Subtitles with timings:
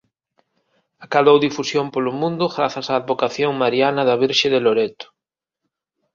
[1.05, 5.05] Acadou difusión polo mundo grazas á advocación mariana da Virxe de Loreto.